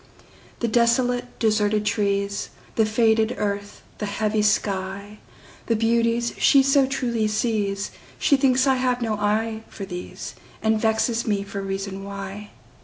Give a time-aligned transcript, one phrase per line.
[0.61, 5.19] The desolate, deserted trees, The faded earth, the heavy sky,
[5.67, 10.33] The beauties she so truly sees, She thinks I have no eye for these,
[10.63, 12.49] And vexes me for reason why.